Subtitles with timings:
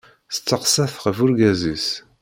[0.29, 1.87] Testeqsa-t ɣef urgaz-is.